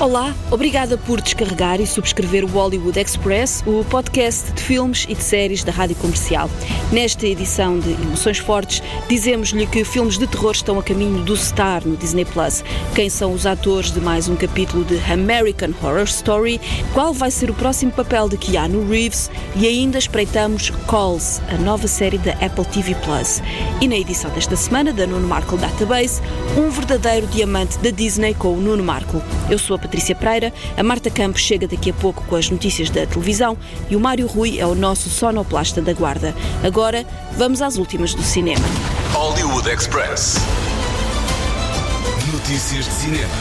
[0.00, 5.22] Olá, obrigada por descarregar e subscrever o Hollywood Express, o podcast de filmes e de
[5.22, 6.48] séries da Rádio Comercial.
[6.90, 11.86] Nesta edição de Emoções Fortes, dizemos-lhe que filmes de terror estão a caminho do Star
[11.86, 12.64] no Disney Plus.
[12.94, 16.58] Quem são os atores de mais um capítulo de American Horror Story?
[16.94, 19.30] Qual vai ser o próximo papel de Keanu Reeves?
[19.54, 23.42] E ainda espreitamos Calls, a nova série da Apple TV Plus.
[23.82, 26.22] E na edição desta semana da Nuno Markle Database,
[26.56, 29.20] um verdadeiro diamante da Disney com o Nuno Markle.
[29.50, 32.88] Eu sou a Patrícia Pereira, a Marta Campos chega daqui a pouco com as notícias
[32.90, 33.58] da televisão
[33.90, 36.32] e o Mário Rui é o nosso sonoplasta da guarda.
[36.62, 37.04] Agora,
[37.36, 38.64] vamos às últimas do cinema.
[39.12, 40.36] Hollywood Express.
[42.32, 43.34] Notícias de cinema.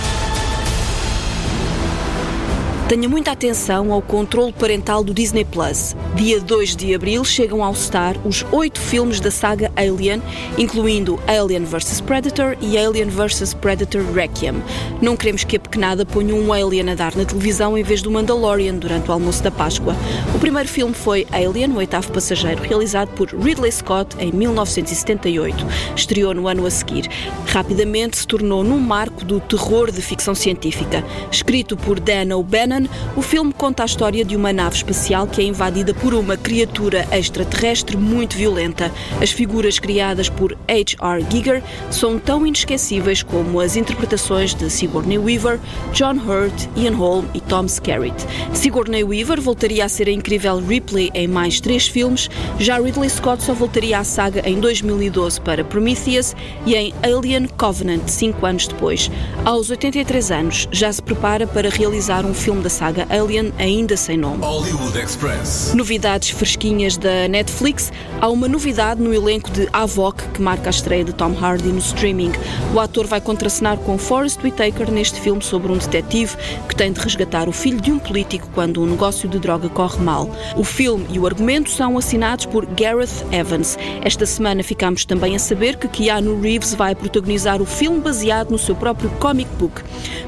[2.87, 5.95] Tenha muita atenção ao controle parental do Disney Plus.
[6.15, 10.21] Dia 2 de abril chegam ao Star os oito filmes da saga Alien,
[10.57, 14.61] incluindo Alien vs Predator e Alien vs Predator Requiem.
[15.01, 18.09] Não queremos que a pequenada ponha um Alien a dar na televisão em vez do
[18.09, 19.95] Mandalorian durante o almoço da Páscoa.
[20.35, 25.65] O primeiro filme foi Alien, o oitavo passageiro, realizado por Ridley Scott em 1978.
[25.95, 27.07] Estreou no ano a seguir.
[27.45, 31.05] Rapidamente se tornou num marco do terror de ficção científica.
[31.31, 35.43] Escrito por Dan O'Bannon, o filme conta a história de uma nave espacial que é
[35.43, 38.91] invadida por uma criatura extraterrestre muito violenta.
[39.21, 41.25] As figuras criadas por H.R.
[41.29, 45.59] Giger são tão inesquecíveis como as interpretações de Sigourney Weaver,
[45.93, 48.25] John Hurt, Ian Holm Tom Skerritt.
[48.53, 53.43] Sigourney Weaver voltaria a ser a incrível Ripley em mais três filmes, já Ridley Scott
[53.43, 56.33] só voltaria à saga em 2012 para Prometheus
[56.65, 59.11] e em Alien Covenant, cinco anos depois.
[59.43, 63.97] Aos 83 anos, já se prepara para realizar um filme da da saga Alien, ainda
[63.97, 64.45] sem nome.
[64.45, 65.73] Hollywood Express.
[65.73, 67.91] Novidades fresquinhas da Netflix.
[68.21, 71.77] Há uma novidade no elenco de Avoc, que marca a estreia de Tom Hardy no
[71.77, 72.33] streaming.
[72.73, 76.35] O ator vai contracenar com Forrest Whitaker neste filme sobre um detetive
[76.67, 80.03] que tem de resgatar o filho de um político quando um negócio de droga corre
[80.03, 80.29] mal.
[80.57, 83.77] O filme e o argumento são assinados por Gareth Evans.
[84.01, 88.59] Esta semana ficamos também a saber que Keanu Reeves vai protagonizar o filme baseado no
[88.59, 89.81] seu próprio comic book.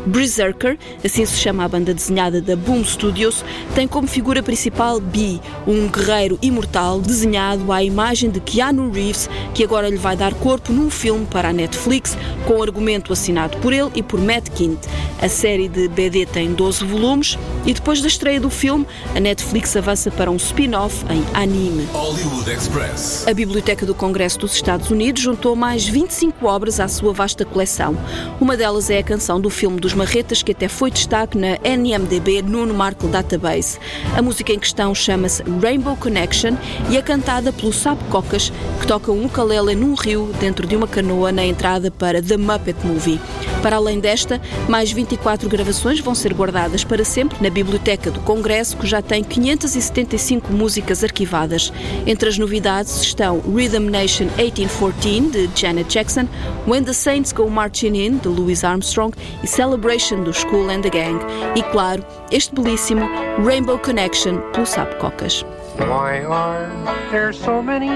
[0.06, 3.44] Berserker, assim se chama a banda desenhada da Boom Studios,
[3.76, 9.64] tem como figura principal Bee, um guerreiro imortal desenhado à imagem de Keanu Reeves, que
[9.64, 13.74] agora lhe vai dar corpo num filme para a Netflix, com um argumento assinado por
[13.74, 14.80] ele e por Matt Kint.
[15.22, 19.76] A série de BD tem 12 volumes e depois da estreia do filme, a Netflix
[19.76, 21.88] avança para um spin-off em anime.
[21.94, 23.28] Hollywood Express.
[23.28, 27.96] A Biblioteca do Congresso dos Estados Unidos juntou mais 25 obras à sua vasta coleção.
[28.40, 32.42] Uma delas é a canção do filme dos Marretas, que até foi destaque na NMDB
[32.42, 33.78] Nuno Marco Database.
[34.16, 36.56] A música em questão chama-se Rainbow Connection
[36.90, 40.88] e é cantada pelo Sapo Cocas, que toca um ukulele num rio dentro de uma
[40.88, 43.20] canoa na entrada para The Muppet Movie.
[43.62, 48.78] Para além desta, mais 24 gravações vão ser guardadas para sempre na Biblioteca do Congresso,
[48.78, 51.72] que já tem 575 músicas arquivadas.
[52.08, 56.28] Entre as novidades estão Rhythm Nation 1814, de Janet Jackson,
[56.68, 59.14] When the Saints Go Marching In, de Louis Armstrong,
[59.44, 61.20] e Celebration, do School and the Gang.
[61.56, 63.08] E, claro, este belíssimo
[63.46, 65.44] Rainbow Connection, pelo Sapo Cocas.
[65.78, 66.70] Why are
[67.12, 67.90] there so many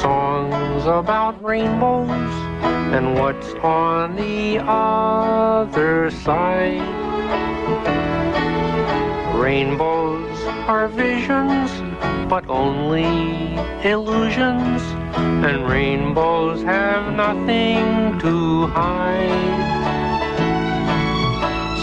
[0.00, 2.10] songs about rainbows?
[2.92, 7.01] And what's on the other side?
[9.42, 10.38] Rainbows
[10.68, 11.68] are visions,
[12.30, 14.80] but only illusions.
[15.44, 19.62] And rainbows have nothing to hide.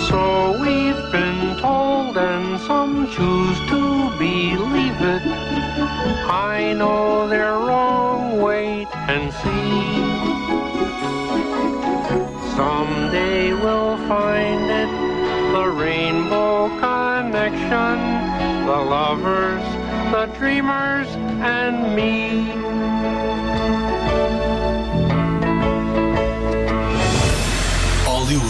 [0.07, 5.23] So we've been told, and some choose to believe it.
[6.31, 9.99] I know they're wrong, wait and see.
[12.55, 15.08] Someday we'll find it,
[15.51, 17.97] the rainbow connection,
[18.67, 19.63] the lovers,
[20.11, 21.07] the dreamers,
[21.41, 22.88] and me.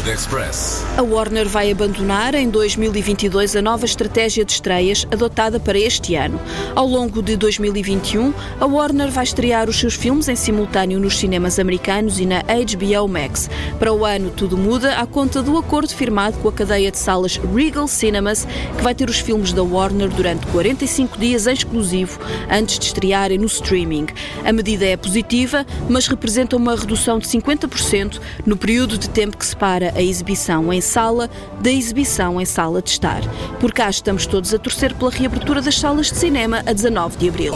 [0.09, 0.83] Express.
[0.97, 6.41] A Warner vai abandonar em 2022 a nova estratégia de estreias adotada para este ano.
[6.75, 11.59] Ao longo de 2021, a Warner vai estrear os seus filmes em simultâneo nos cinemas
[11.59, 13.49] americanos e na HBO Max.
[13.77, 17.37] Para o ano, tudo muda à conta do acordo firmado com a cadeia de salas
[17.37, 18.47] Regal Cinemas,
[18.77, 22.19] que vai ter os filmes da Warner durante 45 dias em exclusivo
[22.49, 24.07] antes de estrearem no streaming.
[24.43, 29.45] A medida é positiva, mas representa uma redução de 50% no período de tempo que
[29.45, 31.29] separa a exibição em sala
[31.61, 33.21] da exibição em sala de estar.
[33.59, 37.29] Por cá estamos todos a torcer pela reabertura das salas de cinema a 19 de
[37.29, 37.53] abril.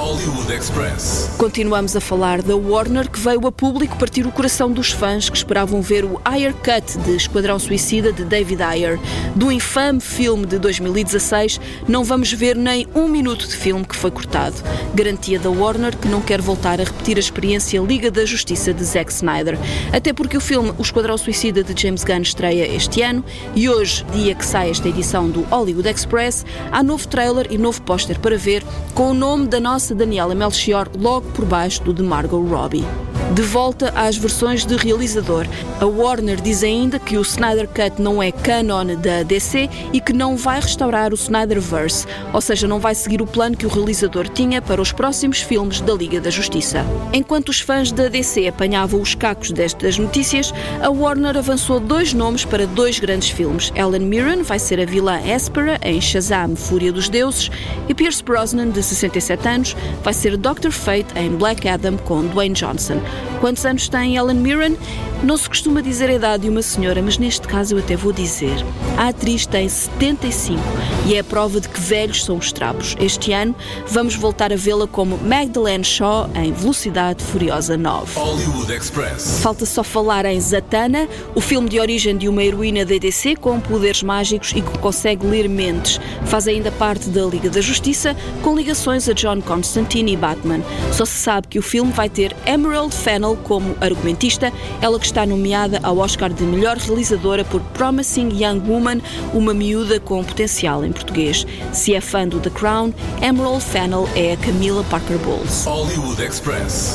[1.38, 5.38] Continuamos a falar da Warner, que veio a público partir o coração dos fãs que
[5.38, 9.00] esperavam ver o Ayer Cut de Esquadrão Suicida de David Ayer.
[9.36, 14.12] Do infame filme de 2016, não vamos ver nem um minuto de filme que foi
[14.12, 14.56] cortado.
[14.94, 18.84] Garantia da Warner que não quer voltar a repetir a experiência Liga da Justiça de
[18.84, 19.58] Zack Snyder.
[19.92, 23.24] Até porque o filme O Esquadrão Suicida de James Gunn estreia este ano
[23.56, 27.82] e hoje, dia que sai esta edição do Hollywood Express, há novo trailer e novo
[27.84, 28.64] póster para ver
[28.96, 33.03] com o nome da nossa Daniela Melchior logo por baixo do de Margot Robbie.
[33.34, 35.48] De volta às versões de realizador,
[35.82, 40.14] a Warner diz ainda que o Snyder Cut não é canon da DC e que
[40.14, 44.30] não vai restaurar o Snyderverse, ou seja, não vai seguir o plano que o realizador
[44.30, 46.86] tinha para os próximos filmes da Liga da Justiça.
[47.12, 52.46] Enquanto os fãs da DC apanhavam os cacos destas notícias, a Warner avançou dois nomes
[52.46, 53.74] para dois grandes filmes.
[53.76, 57.50] Ellen Mirren vai ser a vilã Espera em Shazam Fúria dos Deuses
[57.90, 60.70] e Pierce Brosnan, de 67 anos, vai ser Dr.
[60.70, 63.02] Fate em Black Adam com Dwayne Johnson.
[63.40, 64.78] Quantos anos tem Ellen Mirren?
[65.24, 68.12] Não se costuma dizer a idade de uma senhora, mas neste caso eu até vou
[68.12, 68.58] dizer.
[68.98, 70.60] A atriz tem 75
[71.08, 72.96] e é a prova de que velhos são os trapos.
[73.00, 73.56] Este ano
[73.88, 78.20] vamos voltar a vê-la como Magdalene Shaw em Velocidade Furiosa 9.
[78.20, 79.40] Hollywood Express.
[79.42, 83.62] Falta só falar em Zatanna, o filme de origem de uma heroína da DC com
[83.62, 86.02] poderes mágicos e que consegue ler mentes.
[86.26, 90.62] Faz ainda parte da Liga da Justiça, com ligações a John Constantine e Batman.
[90.92, 94.52] Só se sabe que o filme vai ter Emerald Fennell como argumentista,
[94.82, 99.02] ela que está nomeada ao Oscar de melhor realizadora por Promising Young Woman,
[99.34, 101.46] uma miúda com potencial em português.
[101.72, 105.64] Se é fã do The Crown, Emerald Fennell é a Camila Parker Bowles.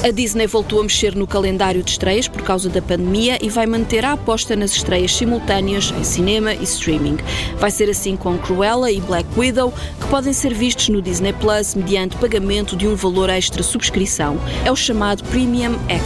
[0.02, 3.66] A Disney voltou a mexer no calendário de estreias por causa da pandemia e vai
[3.66, 7.18] manter a aposta nas estreias simultâneas em cinema e streaming.
[7.58, 11.76] Vai ser assim com Cruella e Black Widow, que podem ser vistos no Disney Plus
[11.76, 14.36] mediante pagamento de um valor extra subscrição.
[14.64, 15.97] É o chamado Premium Access.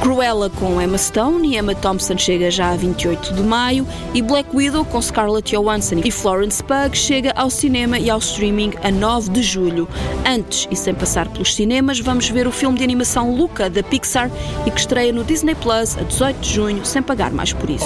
[0.00, 4.48] Cruella com Emma Stone e Emma Thompson chega já a 28 de maio e Black
[4.54, 9.30] Widow com Scarlett Johansson e Florence Pugh chega ao cinema e ao streaming a 9
[9.30, 9.88] de julho.
[10.26, 14.30] Antes e sem passar pelos cinemas, vamos ver o filme de animação Luca da Pixar
[14.66, 17.84] e que estreia no Disney Plus a 18 de junho sem pagar mais por isso.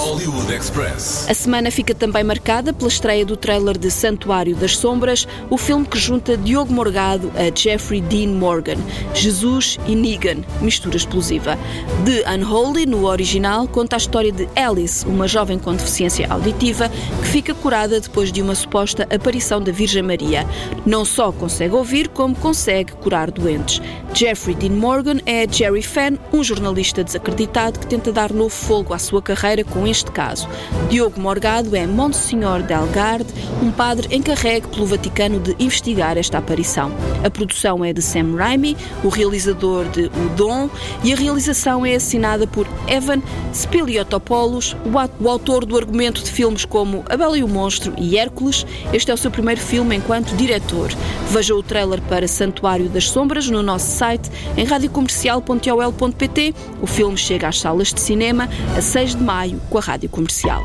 [1.29, 5.85] A semana fica também marcada pela estreia do trailer de Santuário das Sombras, o filme
[5.85, 8.77] que junta Diogo Morgado a Jeffrey Dean Morgan,
[9.13, 11.57] Jesus e Negan, mistura explosiva.
[12.05, 17.27] The Unholy, no original, conta a história de Alice, uma jovem com deficiência auditiva que
[17.27, 20.45] fica curada depois de uma suposta aparição da Virgem Maria.
[20.85, 23.81] Não só consegue ouvir, como consegue curar doentes.
[24.13, 28.99] Jeffrey Dean Morgan é Jerry Fenn, um jornalista desacreditado que tenta dar novo fogo à
[28.99, 30.47] sua carreira com este caso.
[30.89, 36.91] Diogo Morgado é Monsignor Delgarde, um padre encarregue pelo Vaticano de investigar esta aparição.
[37.23, 40.69] A produção é de Sam Raimi, o realizador de O Dom,
[41.03, 43.21] e a realização é assinada por Evan
[43.53, 44.75] Spiliotopoulos,
[45.19, 48.65] o autor do argumento de filmes como A Bela e o Monstro e Hércules.
[48.91, 50.89] Este é o seu primeiro filme enquanto diretor.
[51.29, 56.55] Veja o trailer para Santuário das Sombras no nosso site em radiocomercial.ol.pt.
[56.81, 60.63] O filme chega às salas de cinema a 6 de maio com a Rádio Comercial.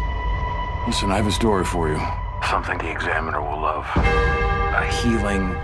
[0.87, 2.01] Listen, I have a story for you.
[2.49, 3.87] Something the examiner will love.
[3.97, 5.55] A healing,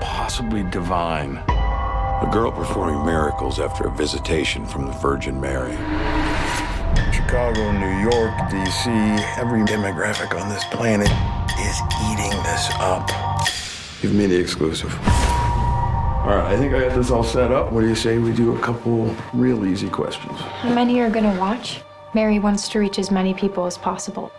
[0.00, 1.38] possibly divine.
[2.22, 5.72] A girl performing miracles after a visitation from the Virgin Mary.
[7.12, 8.90] Chicago, New York, D.C.,
[9.36, 11.10] every demographic on this planet
[11.58, 13.10] is eating this up.
[14.00, 14.94] Give me the exclusive.
[15.04, 17.72] All right, I think I got this all set up.
[17.72, 20.38] What do you say we do a couple real easy questions?
[20.38, 21.80] How many are going to watch?
[22.14, 24.30] Mary wants to reach as many people as possible.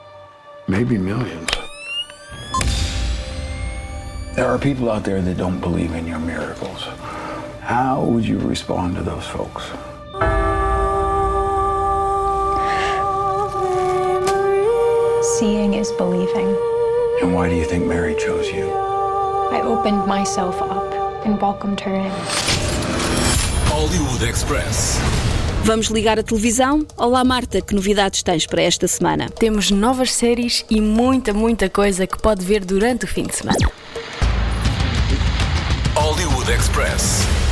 [0.70, 1.50] Maybe millions.
[4.36, 6.88] There are people out there that don't believe in your miracles.
[7.66, 9.64] How would you respond to those folks?
[15.40, 16.58] Seeing is believing.
[17.22, 18.70] And why do you think Mary chose you?
[18.70, 20.92] I opened myself up
[21.26, 22.12] and welcomed her in.
[23.72, 25.00] Hollywood Express.
[25.64, 26.86] Vamos ligar a televisão?
[26.98, 29.30] Olá Marta, que novidades tens para esta semana?
[29.30, 33.72] Temos novas séries e muita, muita coisa que pode ver durante o fim de semana.
[35.96, 37.43] Hollywood Express.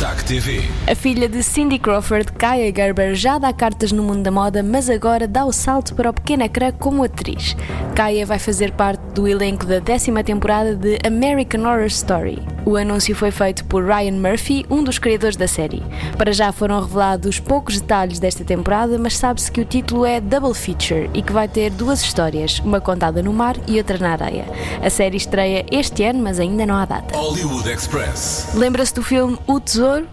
[0.00, 0.62] Destaque TV.
[0.90, 4.88] A filha de Cindy Crawford, Kaya Gerber, já dá cartas no mundo da moda, mas
[4.88, 7.54] agora dá o salto para o pequeno ecrã como atriz.
[7.94, 12.38] Kaya vai fazer parte do elenco da décima temporada de American Horror Story.
[12.64, 15.82] O anúncio foi feito por Ryan Murphy, um dos criadores da série.
[16.16, 20.54] Para já foram revelados poucos detalhes desta temporada, mas sabe-se que o título é Double
[20.54, 24.44] Feature e que vai ter duas histórias, uma contada no mar e outra na areia.
[24.82, 27.16] A série estreia este ano, mas ainda não há data.
[27.16, 28.50] Hollywood Express.
[28.54, 30.06] Lembra-se do filme O Tesouro?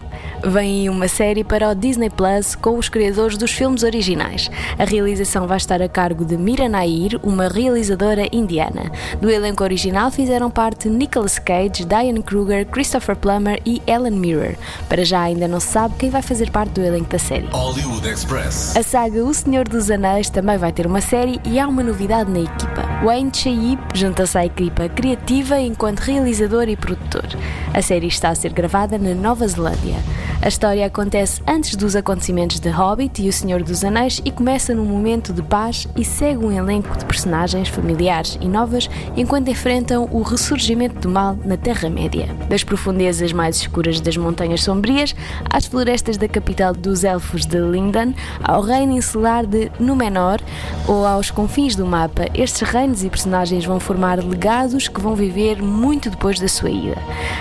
[0.44, 4.52] Vem uma série para o Disney Plus com os criadores dos filmes originais.
[4.78, 8.92] A realização vai estar a cargo de Mira Nair, uma realizadora indiana.
[9.20, 14.56] Do elenco original fizeram parte Nicolas Cage, Diane Kruger, Christopher Plummer e Ellen Mirror.
[14.88, 17.48] Para já ainda não se sabe quem vai fazer parte do elenco da série.
[17.48, 18.78] Hollywood Express.
[18.78, 22.32] A saga O Senhor dos Anéis também vai ter uma série e há uma novidade
[22.32, 22.84] na equipa.
[23.04, 27.26] Wayne Chayip junta-se à equipa criativa enquanto realizador e produtor.
[27.74, 29.98] A série está a ser gravada na Nova Zelândia.
[30.40, 34.74] A história acontece antes dos acontecimentos de Hobbit e O Senhor dos Anéis e começa
[34.74, 40.08] num momento de paz e segue um elenco de personagens familiares e novas enquanto enfrentam
[40.12, 42.28] o ressurgimento do mal na Terra-média.
[42.48, 45.16] Das profundezas mais escuras das Montanhas Sombrias
[45.50, 48.14] às florestas da capital dos Elfos de Lindon,
[48.44, 50.40] ao reino insular de Númenor
[50.88, 55.62] ou aos confins do mapa, estes reinos e personagens vão formar legados que vão viver
[55.64, 56.98] muito depois da sua ida.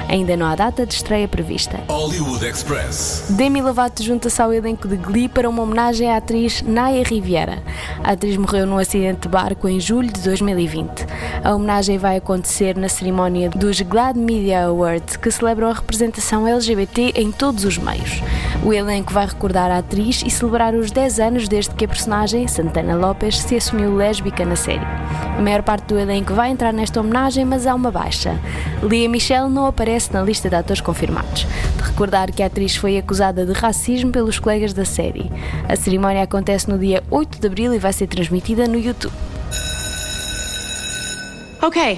[0.08, 1.78] Ainda não há data de estreia prevista.
[1.88, 2.85] Hollywood Express.
[3.30, 7.60] Demi Lovato junta-se ao elenco de Glee para uma homenagem à atriz Naya Riviera.
[8.04, 11.04] A atriz morreu num acidente de barco em julho de 2020.
[11.42, 17.12] A homenagem vai acontecer na cerimónia dos Glad Media Awards, que celebram a representação LGBT
[17.16, 18.22] em todos os meios.
[18.62, 22.46] O elenco vai recordar a atriz e celebrar os 10 anos desde que a personagem,
[22.46, 24.86] Santana Lopes, se assumiu lésbica na série.
[25.36, 28.38] A maior parte do elenco vai entrar nesta homenagem, mas há uma baixa.
[28.82, 31.46] Lia Michelle não aparece na lista de atores confirmados.
[31.96, 35.30] De recordar que a atriz foi acusada de racismo pelos colegas da série.
[35.66, 39.14] A cerimónia acontece no dia 8 de abril e vai ser transmitida no YouTube.
[41.62, 41.96] Okay,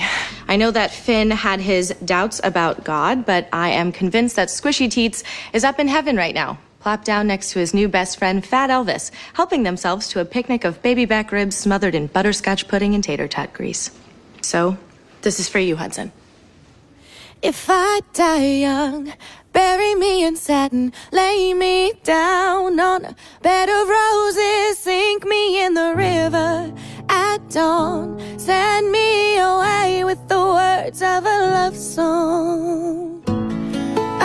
[0.49, 4.89] I know that Finn had his doubts about God, but I am convinced that Squishy
[4.89, 8.47] Teats is up in heaven right now, plopped down next to his new best friend,
[8.47, 12.95] Fat Elvis, helping themselves to a picnic of baby back ribs smothered in butterscotch pudding
[12.95, 13.91] and tater tot grease.
[14.43, 14.77] So,
[15.23, 16.13] this is for you, Hudson.
[17.41, 19.13] If I die young,
[19.59, 23.13] bury me in satin, lay me down on a
[23.43, 26.73] bed of roses, sink me in the river
[27.09, 28.07] at dawn,
[28.39, 33.21] send me away with the words of a love song.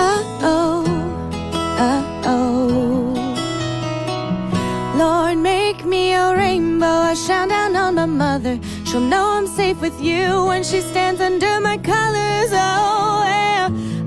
[0.07, 0.23] Oh,
[0.53, 0.83] oh,
[1.87, 3.13] oh, oh.
[5.01, 6.99] Lord, make me a rainbow.
[7.11, 8.59] I shine down on my mother.
[8.85, 12.51] She'll know I'm safe with you when she stands under my colors.
[12.53, 13.32] Oh.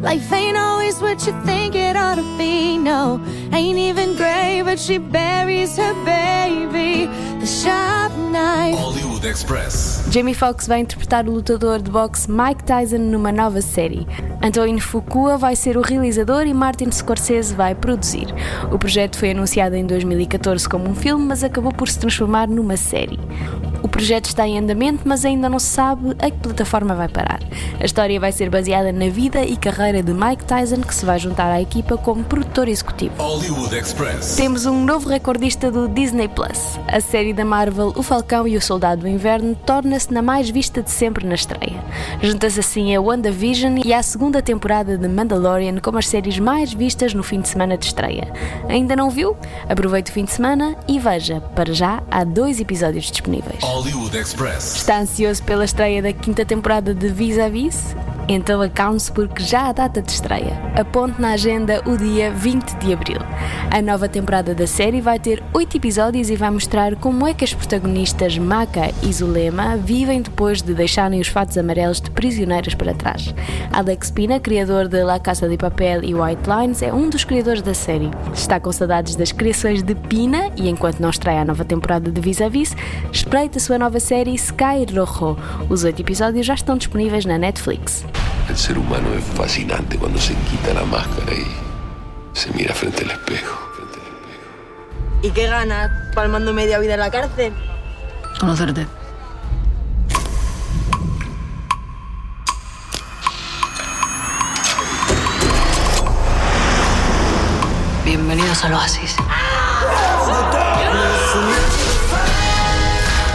[0.07, 2.79] Life ain't always what you think it ought to be.
[2.79, 3.21] No,
[3.53, 7.11] ain't even gray, but she buries her baby.
[7.47, 10.03] Hollywood Express.
[10.11, 14.05] Jamie Foxx vai interpretar o lutador de boxe Mike Tyson numa nova série.
[14.43, 18.27] Antoine Fuqua vai ser o realizador e Martin Scorsese vai produzir.
[18.73, 22.77] O projeto foi anunciado em 2014 como um filme, mas acabou por se transformar numa
[22.77, 23.21] série.
[23.83, 27.41] O projeto está em andamento, mas ainda não se sabe a que plataforma vai parar.
[27.79, 31.21] A história vai ser baseada na vida e carreira de Mike Tyson, que se vai
[31.21, 33.15] juntar à equipa como produtor executivo.
[33.23, 34.35] Hollywood Express.
[34.35, 36.79] Temos um novo recordista do Disney Plus.
[36.89, 40.83] A série da Marvel, O Falcão e o Soldado do Inverno, torna-se na mais vista
[40.83, 41.85] de sempre na estreia.
[42.23, 47.13] Junta-se assim a WandaVision e a segunda temporada de Mandalorian como as séries mais vistas
[47.13, 48.33] no fim de semana de estreia.
[48.69, 49.37] Ainda não viu?
[49.69, 51.41] Aproveite o fim de semana e veja.
[51.55, 53.63] Para já, há dois episódios disponíveis.
[53.63, 54.77] Hollywood Express.
[54.77, 57.95] Está ansioso pela estreia da quinta temporada de Vis a Vis?
[58.29, 60.61] Então acalme-se porque já há data de estreia.
[60.77, 63.19] Aponte na agenda o dia 20 de abril.
[63.71, 67.45] A nova temporada da série vai ter 8 episódios e vai mostrar como é que
[67.45, 72.95] as protagonistas Maka e Zulema vivem depois de deixarem os fatos amarelos de prisioneiras para
[72.95, 73.33] trás.
[73.73, 77.63] Alex Pina, criador de La Casa de Papel e White Lines, é um dos criadores
[77.63, 78.11] da série.
[78.33, 82.21] Está com saudades das criações de Pina e enquanto não estreia a nova temporada de
[82.21, 82.77] Vis a Vis,
[83.13, 85.37] espreita a sua nova série Sky Rojo.
[85.69, 88.05] Os 8 episódios já estão disponíveis na Netflix.
[88.49, 91.47] El ser humano es fascinante cuando se quita la máscara y
[92.33, 93.59] se mira frente al espejo.
[93.75, 95.23] Frente al espejo.
[95.23, 97.53] ¿Y qué ganas palmando media vida en la cárcel?
[98.39, 98.87] Conocerte.
[108.05, 109.17] Bienvenidos al oasis.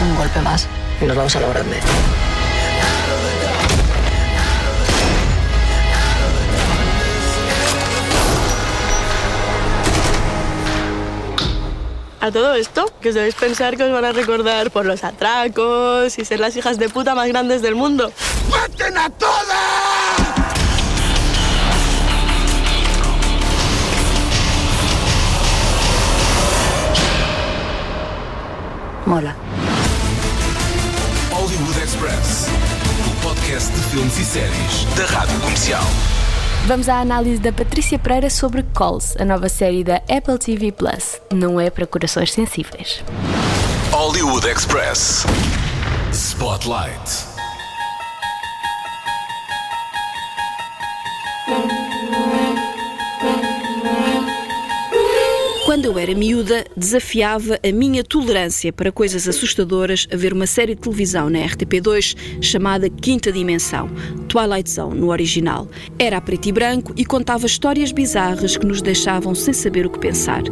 [0.00, 0.66] Un golpe más
[1.00, 1.80] y nos vamos a lo grande.
[12.22, 16.16] A todo esto, que os debéis pensar que os van a recordar por los atracos
[16.20, 18.12] y ser las hijas de puta más grandes del mundo.
[18.48, 19.32] ¡Maten a todas!
[29.04, 29.34] Mola.
[31.32, 32.46] Hollywood Express.
[33.10, 35.82] O podcast de filmes e séries da Rádio Comercial.
[36.64, 41.20] Vamos à análise da Patrícia Pereira sobre Calls, a nova série da Apple TV Plus.
[41.32, 43.02] Não é para corações sensíveis.
[43.90, 45.26] Hollywood Express.
[46.12, 47.32] Spotlight.
[55.64, 60.74] Quando eu era miúda, desafiava a minha tolerância para coisas assustadoras a ver uma série
[60.74, 63.88] de televisão na RTP2 chamada Quinta Dimensão,
[64.32, 65.68] Twilight Zone no original.
[65.98, 69.90] Era a preto e branco e contava histórias bizarras que nos deixavam sem saber o
[69.90, 70.42] que pensar.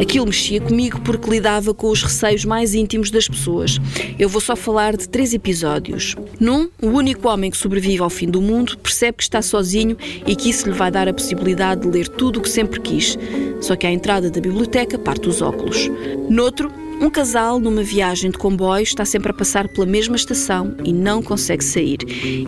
[0.00, 3.78] Aquilo mexia comigo porque lidava com os receios mais íntimos das pessoas.
[4.18, 6.16] Eu vou só falar de três episódios.
[6.40, 10.34] Num, o único homem que sobrevive ao fim do mundo percebe que está sozinho e
[10.34, 13.16] que isso lhe vai dar a possibilidade de ler tudo o que sempre quis.
[13.60, 15.88] Só que à entrada da biblioteca parte os óculos.
[16.28, 20.92] Noutro, um casal numa viagem de comboio está sempre a passar pela mesma estação e
[20.92, 21.98] não consegue sair.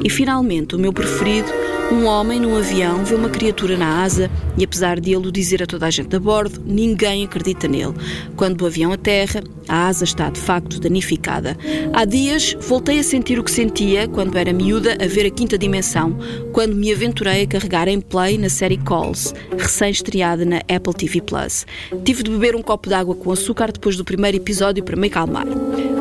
[0.02, 1.48] E finalmente, o meu preferido,
[1.90, 5.60] um homem num avião vê uma criatura na asa e apesar de ele o dizer
[5.60, 7.94] a toda a gente a bordo, ninguém acredita nele.
[8.36, 11.56] Quando o avião aterra, a asa está de facto danificada.
[11.92, 15.58] Há dias voltei a sentir o que sentia quando era miúda a ver a quinta
[15.58, 16.16] dimensão,
[16.52, 21.66] quando me aventurei a carregar em play na série Calls, recém-estreada na Apple TV Plus.
[22.04, 25.06] Tive de beber um copo de água com açúcar depois do primeiro episódio para me
[25.06, 25.46] acalmar.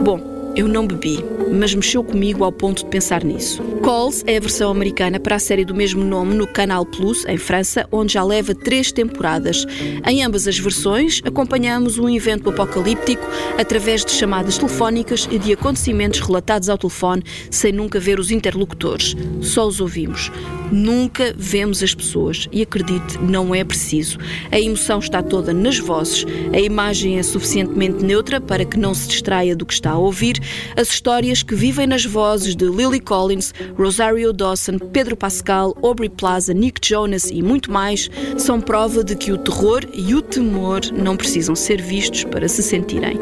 [0.03, 3.61] Bom, eu não bebi, mas mexeu comigo ao ponto de pensar nisso.
[3.83, 7.37] Calls é a versão americana para a série do mesmo nome no Canal Plus, em
[7.37, 9.65] França, onde já leva três temporadas.
[10.07, 13.23] Em ambas as versões, acompanhamos um evento apocalíptico
[13.57, 19.15] através de chamadas telefónicas e de acontecimentos relatados ao telefone sem nunca ver os interlocutores.
[19.41, 20.31] Só os ouvimos.
[20.71, 24.17] Nunca vemos as pessoas e acredite, não é preciso.
[24.51, 29.07] A emoção está toda nas vozes, a imagem é suficientemente neutra para que não se
[29.07, 30.42] distraia do que está a ouvir.
[30.75, 36.53] As histórias que vivem nas vozes de Lily Collins, Rosario Dawson, Pedro Pascal, Aubrey Plaza,
[36.53, 41.15] Nick Jonas e muito mais são prova de que o terror e o temor não
[41.15, 43.17] precisam ser vistos para se sentirem.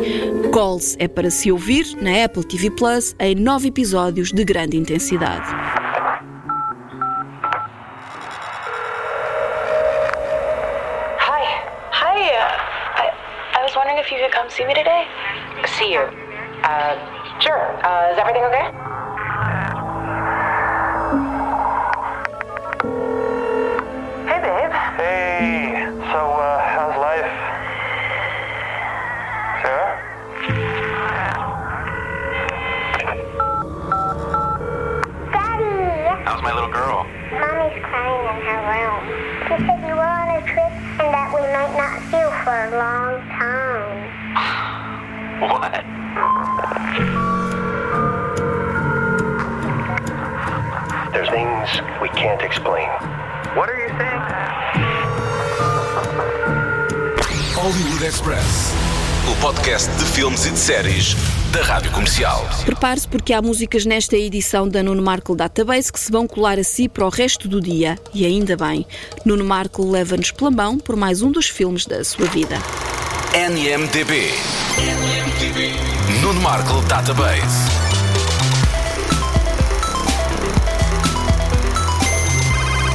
[0.53, 5.47] Calls é para se ouvir na Apple TV Plus em nove episódios de grande intensidade.
[11.19, 11.43] Hi.
[11.91, 12.17] Hi.
[12.35, 15.07] Uh, I, I was wondering if you could come see me today.
[15.77, 16.20] See you.
[16.63, 16.93] Uh,
[17.41, 17.57] sure.
[17.83, 18.69] Uh, is everything okay?
[24.29, 24.71] Hey, babe.
[24.95, 25.89] Hey.
[26.13, 27.25] So, uh, how's life?
[29.63, 29.97] Sarah?
[35.33, 36.23] Daddy!
[36.25, 37.07] How's my little girl?
[37.41, 39.01] Mommy's crying in her room.
[39.47, 40.71] She said you were on a trip
[41.01, 43.97] and that we might not see you for a long time.
[45.41, 46.00] What?
[51.11, 51.69] There's things
[52.01, 52.87] we can't explain.
[53.55, 54.21] What are you saying?
[57.55, 58.71] Hollywood Express.
[59.29, 61.15] O podcast de filmes e de séries
[61.51, 62.47] da Rádio Comercial.
[62.65, 66.63] Prepare-se porque há músicas nesta edição da Nuno Markle Database que se vão colar a
[66.63, 67.99] si para o resto do dia.
[68.13, 68.85] E ainda bem.
[69.25, 72.57] Nuno Markle leva-nos pela mão por mais um dos filmes da sua vida.
[73.33, 74.33] NMDB.
[76.21, 77.71] Nuno Markle Database.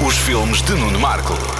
[0.06, 1.55] Os filmes de Nuno Markle.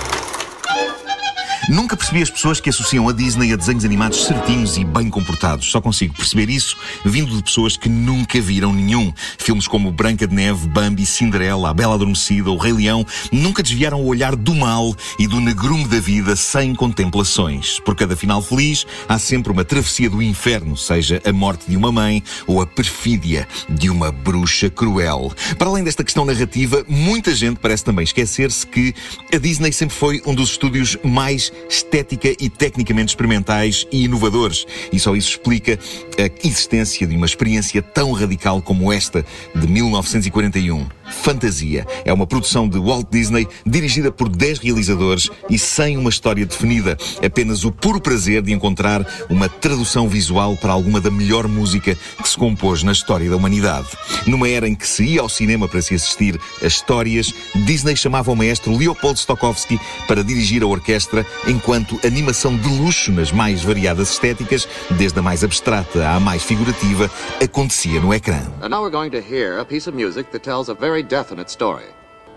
[1.69, 5.69] Nunca percebi as pessoas que associam a Disney a desenhos animados certinhos e bem comportados.
[5.69, 9.13] Só consigo perceber isso vindo de pessoas que nunca viram nenhum.
[9.37, 14.01] Filmes como Branca de Neve, Bambi, Cinderela, A Bela Adormecida, O Rei Leão nunca desviaram
[14.01, 17.81] o olhar do mal e do negrume da vida sem contemplações.
[17.81, 21.91] Por cada final feliz, há sempre uma travessia do inferno, seja a morte de uma
[21.91, 25.33] mãe ou a perfídia de uma bruxa cruel.
[25.59, 28.95] Para além desta questão narrativa, muita gente parece também esquecer-se que
[29.35, 34.67] a Disney sempre foi um dos estúdios mais estética e tecnicamente experimentais e inovadores.
[34.93, 35.79] E só isso explica
[36.19, 40.96] a existência de uma experiência tão radical como esta de 1941.
[41.11, 41.87] Fantasia.
[42.05, 46.97] É uma produção de Walt Disney dirigida por 10 realizadores e sem uma história definida.
[47.25, 52.29] Apenas o puro prazer de encontrar uma tradução visual para alguma da melhor música que
[52.29, 53.89] se compôs na história da humanidade.
[54.27, 58.31] Numa era em que se ia ao cinema para se assistir a histórias, Disney chamava
[58.31, 64.13] o maestro Leopold Stokowski para dirigir a orquestra enquanto animação de luxo nas mais variadas
[64.13, 67.11] estéticas, desde a mais abstrata à mais figurativa,
[67.43, 68.41] acontecia no ecrã.
[68.63, 71.51] And now we're going to hear a piece of music that tells a very definite
[71.51, 71.87] story.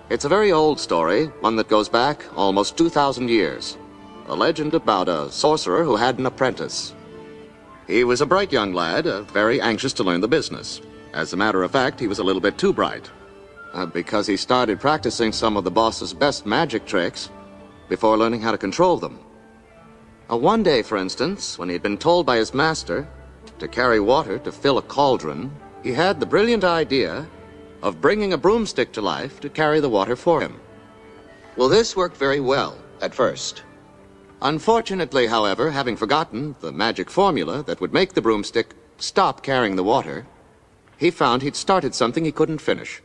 [0.09, 3.77] It's a very old story, one that goes back almost 2,000 years.
[4.27, 6.93] A legend about a sorcerer who had an apprentice.
[7.87, 10.81] He was a bright young lad, uh, very anxious to learn the business.
[11.13, 13.09] As a matter of fact, he was a little bit too bright.
[13.73, 17.29] Uh, because he started practicing some of the boss's best magic tricks
[17.87, 19.19] before learning how to control them.
[20.31, 23.07] Uh, one day, for instance, when he had been told by his master
[23.59, 25.51] to carry water to fill a cauldron,
[25.83, 27.27] he had the brilliant idea
[27.81, 30.59] of bringing a broomstick to life to carry the water for him.
[31.55, 33.63] Well, this worked very well at first.
[34.41, 39.83] Unfortunately, however, having forgotten the magic formula that would make the broomstick stop carrying the
[39.83, 40.25] water,
[40.97, 43.01] he found he'd started something he couldn't finish.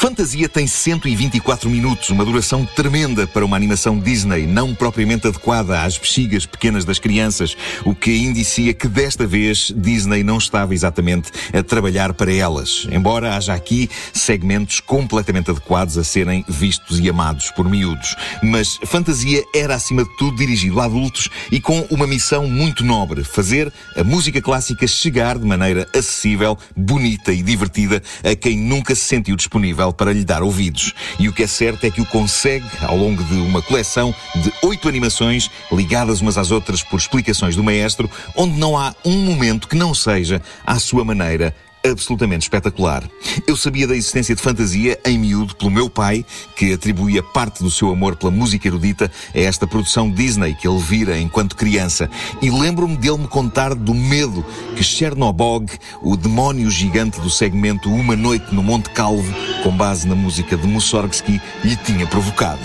[0.00, 5.98] Fantasia tem 124 minutos, uma duração tremenda para uma animação Disney, não propriamente adequada às
[5.98, 11.64] bexigas pequenas das crianças, o que indicia que desta vez Disney não estava exatamente a
[11.64, 17.68] trabalhar para elas, embora haja aqui segmentos completamente adequados a serem vistos e amados por
[17.68, 18.14] miúdos.
[18.40, 23.24] Mas Fantasia era acima de tudo dirigido a adultos e com uma missão muito nobre,
[23.24, 29.04] fazer a música clássica chegar de maneira acessível, bonita e divertida a quem nunca se
[29.04, 30.94] sentiu disponível para lhe dar ouvidos.
[31.18, 34.52] E o que é certo é que o consegue ao longo de uma coleção de
[34.62, 39.68] oito animações ligadas umas às outras por explicações do maestro, onde não há um momento
[39.68, 43.08] que não seja, à sua maneira, absolutamente espetacular.
[43.46, 46.24] Eu sabia da existência de fantasia em miúdo pelo meu pai,
[46.56, 50.78] que atribuía parte do seu amor pela música erudita a esta produção Disney que ele
[50.78, 52.10] vira enquanto criança.
[52.40, 54.44] E lembro-me dele me contar do medo
[54.76, 55.70] que Chernobog,
[56.02, 60.66] o demónio gigante do segmento Uma Noite no Monte Calvo, com base na música de
[60.66, 62.60] Mussorgsky, lhe tinha provocado.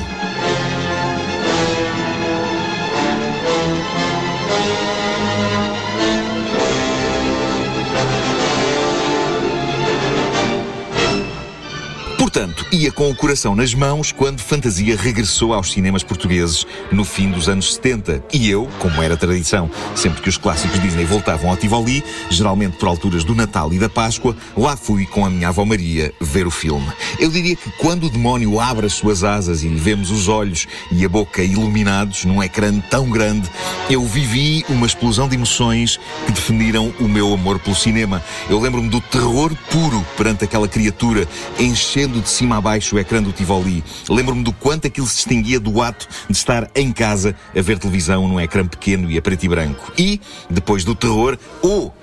[12.34, 17.30] Portanto, ia com o coração nas mãos quando Fantasia regressou aos cinemas portugueses no fim
[17.30, 18.24] dos anos 70.
[18.34, 22.88] E eu, como era tradição, sempre que os clássicos Disney voltavam ao Tivoli, geralmente por
[22.88, 26.50] alturas do Natal e da Páscoa, lá fui com a minha avó Maria ver o
[26.50, 26.92] filme.
[27.20, 30.66] Eu diria que quando o demónio abre as suas asas e lhe vemos os olhos
[30.92, 33.48] e a boca iluminados num ecrã tão grande,
[33.92, 38.24] eu vivi uma explosão de emoções que definiram o meu amor pelo cinema.
[38.50, 41.28] Eu lembro-me do terror puro perante aquela criatura,
[41.60, 43.84] enchendo de cima a baixo o ecrã do Tivoli.
[44.10, 48.28] Lembro-me do quanto aquilo se distinguia do ato de estar em casa a ver televisão
[48.28, 49.92] num ecrã pequeno e a preto e branco.
[49.98, 51.94] E, depois do terror, ou,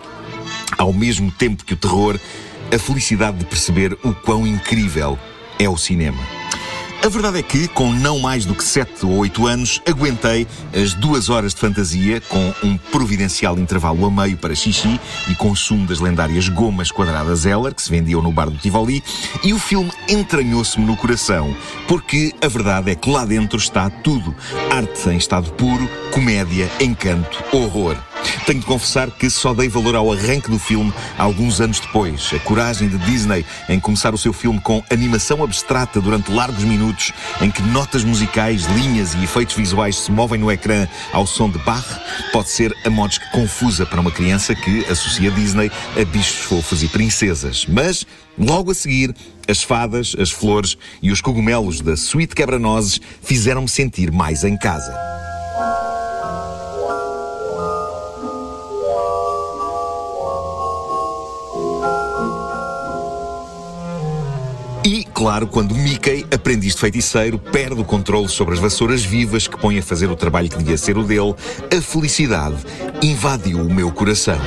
[0.78, 2.20] ao mesmo tempo que o terror,
[2.72, 5.18] a felicidade de perceber o quão incrível
[5.58, 6.39] é o cinema.
[7.02, 10.92] A verdade é que, com não mais do que 7 ou 8 anos, aguentei as
[10.92, 15.98] duas horas de fantasia com um providencial intervalo a meio para xixi e consumo das
[15.98, 19.02] lendárias gomas quadradas Eller que se vendiam no bar do Tivoli
[19.42, 21.56] e o filme entranhou-se-me no coração,
[21.88, 24.34] porque a verdade é que lá dentro está tudo.
[24.70, 27.96] Arte em estado puro, comédia, encanto, horror.
[28.46, 32.30] Tenho de confessar que só dei valor ao arranque do filme alguns anos depois.
[32.34, 37.12] A coragem de Disney em começar o seu filme com animação abstrata durante largos minutos,
[37.40, 41.58] em que notas musicais, linhas e efeitos visuais se movem no ecrã ao som de
[41.58, 41.86] Bach,
[42.32, 46.82] pode ser a modos que confusa para uma criança que associa Disney a bichos fofos
[46.82, 47.66] e princesas.
[47.66, 48.06] Mas,
[48.38, 49.14] logo a seguir,
[49.48, 55.29] as fadas, as flores e os cogumelos da suíte quebra-nozes fizeram-me sentir mais em casa.
[65.20, 69.78] Claro, quando Mickey, aprendiz de feiticeiro, perde o controle sobre as vassouras vivas que põe
[69.78, 71.34] a fazer o trabalho que devia ser o dele,
[71.70, 72.56] a felicidade
[73.02, 74.40] invadiu o meu coração.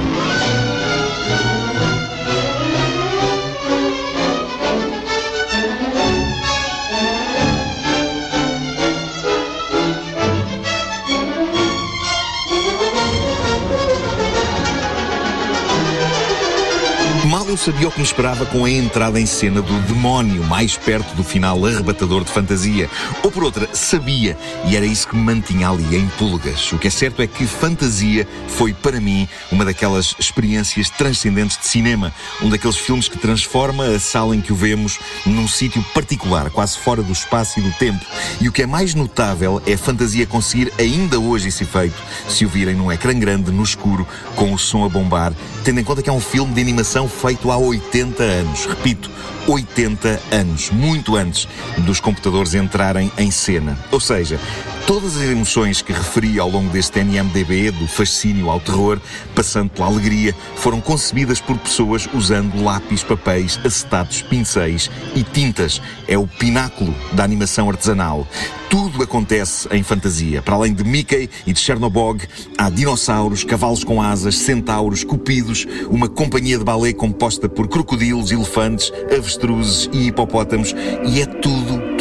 [17.54, 21.16] Eu sabia o que me esperava com a entrada em cena do demónio, mais perto
[21.16, 22.90] do final arrebatador de fantasia.
[23.22, 24.36] Ou por outra, sabia,
[24.66, 26.72] e era isso que me mantinha ali em pulgas.
[26.74, 31.68] O que é certo é que fantasia foi, para mim, uma daquelas experiências transcendentes de
[31.68, 32.12] cinema.
[32.42, 36.80] Um daqueles filmes que transforma a sala em que o vemos num sítio particular, quase
[36.80, 38.04] fora do espaço e do tempo.
[38.42, 42.46] E o que é mais notável é a fantasia conseguir ainda hoje esse efeito, se
[42.46, 46.02] o virem num ecrã grande, no escuro, com o som a bombar, tendo em conta
[46.02, 48.66] que é um filme de animação feito há 80 anos.
[48.66, 49.10] Repito,
[49.48, 51.48] 80 anos, muito antes
[51.80, 53.78] dos computadores entrarem em cena.
[53.92, 54.40] Ou seja,
[54.86, 59.00] todas as emoções que referi ao longo deste NMDB, do fascínio ao terror,
[59.36, 65.82] passando pela alegria, foram concebidas por pessoas usando lápis, papéis, acetatos, pincéis e tintas.
[66.08, 68.28] É o pináculo da animação artesanal.
[68.70, 70.42] Tudo acontece em fantasia.
[70.42, 76.10] Para além de Mickey e de Chernobog, há dinossauros, cavalos com asas, centauros, cupidos, uma
[76.10, 80.74] companhia de balé composta por crocodilos, elefantes, avestruzes e hipopótamos,
[81.06, 81.93] e é tudo,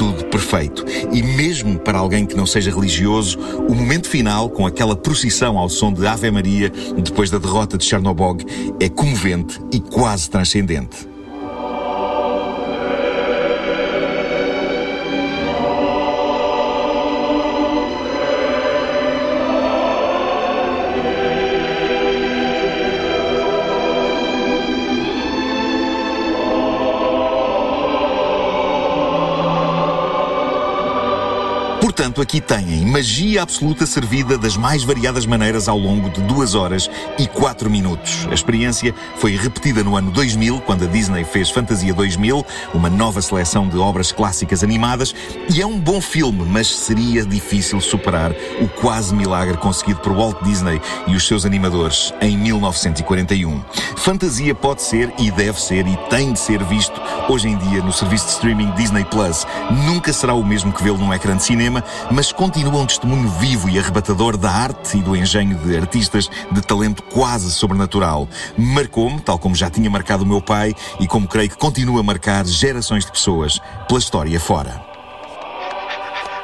[1.13, 3.39] E mesmo para alguém que não seja religioso,
[3.69, 7.85] o momento final, com aquela procissão ao som de Ave Maria, depois da derrota de
[7.85, 8.45] Chernobog,
[8.79, 11.12] é comovente e quase transcendente.
[32.13, 36.91] Portanto, aqui têm magia absoluta servida das mais variadas maneiras ao longo de duas horas
[37.19, 38.27] e quatro minutos.
[38.31, 42.45] A experiência foi repetida no ano 2000, quando a Disney fez Fantasia 2000,
[42.75, 45.15] uma nova seleção de obras clássicas animadas,
[45.49, 50.43] e é um bom filme, mas seria difícil superar o quase milagre conseguido por Walt
[50.43, 53.63] Disney e os seus animadores em 1941.
[53.97, 57.93] Fantasia pode ser e deve ser e tem de ser visto hoje em dia no
[57.93, 59.47] serviço de streaming Disney Plus.
[59.87, 63.69] Nunca será o mesmo que vê-lo num ecrã de cinema, mas continua um testemunho vivo
[63.69, 68.29] e arrebatador da arte e do engenho de artistas de talento quase sobrenatural.
[68.57, 72.03] Marcou-me, tal como já tinha marcado o meu pai, e como creio que continua a
[72.03, 74.85] marcar gerações de pessoas pela história fora.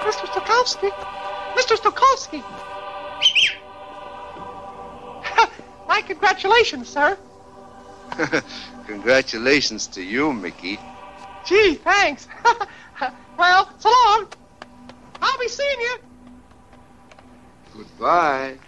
[0.04, 0.26] Mr.
[0.26, 0.92] Stokowski!
[1.56, 1.76] Mr.
[1.76, 2.38] Stokowski!
[5.88, 7.18] My congratulations, sir.
[8.86, 10.78] Congratulations to you, Mickey.
[11.44, 12.26] Gee, thanks.
[13.38, 14.28] well, so long.
[15.20, 15.98] I'll be seeing you.
[17.74, 18.58] Goodbye.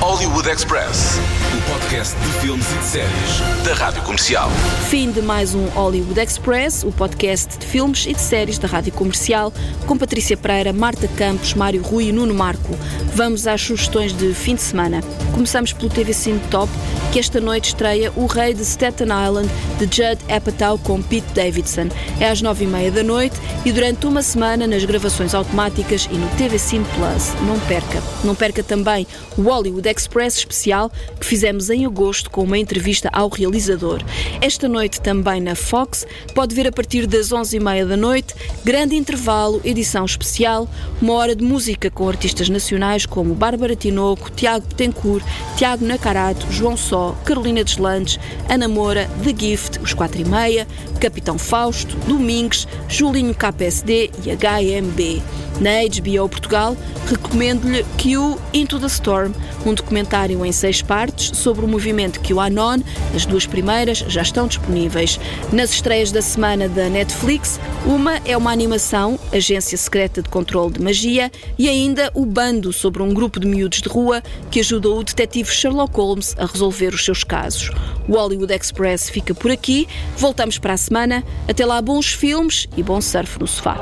[0.00, 1.18] Hollywood Express,
[1.56, 4.50] o podcast de filmes e de séries da Rádio Comercial.
[4.90, 8.92] Fim de mais um Hollywood Express, o podcast de filmes e de séries da Rádio
[8.92, 9.52] Comercial,
[9.86, 12.74] com Patrícia Pereira, Marta Campos, Mário Rui e Nuno Marco.
[13.14, 15.00] Vamos às sugestões de fim de semana.
[15.32, 16.70] Começamos pelo TV Cine Top,
[17.14, 19.48] que esta noite estreia O Rei de Staten Island,
[19.78, 21.88] de Judd Apatow com Pete Davidson.
[22.18, 26.16] É às nove e meia da noite e durante uma semana nas gravações automáticas e
[26.16, 27.32] no TV Cine Plus.
[27.46, 28.02] Não perca.
[28.24, 29.06] Não perca também
[29.38, 34.02] o Hollywood Express especial que fizemos em agosto com uma entrevista ao realizador.
[34.40, 38.34] Esta noite também na Fox, pode ver a partir das onze e meia da noite,
[38.64, 40.68] grande intervalo, edição especial,
[41.00, 45.24] uma hora de música com artistas nacionais como Bárbara Tinoco, Tiago Betancourt,
[45.56, 50.66] Tiago Nacarato, João Só, Carolina Deslandes, Ana Moura, The Gift, Os Quatro e Meia,
[51.00, 55.22] Capitão Fausto, Domingues, Julinho KPSD e HMB.
[55.60, 59.32] Na HBO Portugal, recomendo-lhe Q Into the Storm,
[59.64, 62.80] um documentário em seis partes sobre o movimento QAnon.
[63.14, 65.20] As duas primeiras já estão disponíveis.
[65.52, 70.82] Nas estreias da semana da Netflix, uma é uma animação, Agência Secreta de Controle de
[70.82, 75.04] Magia, e ainda O Bando, sobre um grupo de miúdos de rua que ajudou o
[75.04, 77.70] detetive Sherlock Holmes a resolver os seus casos.
[78.08, 79.88] O Hollywood Express fica por aqui.
[80.16, 81.24] Voltamos para a semana.
[81.48, 83.76] Até lá, bons filmes e bom surf no sofá.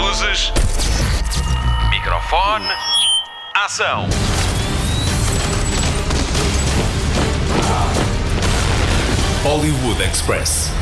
[0.00, 0.52] Luzes.
[1.90, 2.66] Microfone.
[3.54, 4.06] Ação.
[9.42, 10.75] Hollywood Express.